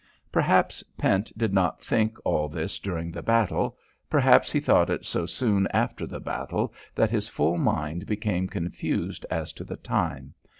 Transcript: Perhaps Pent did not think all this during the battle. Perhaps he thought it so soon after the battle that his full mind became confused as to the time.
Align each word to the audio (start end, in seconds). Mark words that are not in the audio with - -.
Perhaps 0.31 0.83
Pent 0.97 1.31
did 1.37 1.53
not 1.53 1.79
think 1.79 2.17
all 2.25 2.49
this 2.49 2.79
during 2.79 3.11
the 3.11 3.21
battle. 3.21 3.77
Perhaps 4.09 4.51
he 4.51 4.59
thought 4.59 4.89
it 4.89 5.05
so 5.05 5.27
soon 5.27 5.67
after 5.71 6.07
the 6.07 6.19
battle 6.19 6.73
that 6.95 7.11
his 7.11 7.27
full 7.29 7.59
mind 7.59 8.07
became 8.07 8.47
confused 8.47 9.27
as 9.29 9.53
to 9.53 9.63
the 9.63 9.77
time. 9.77 10.33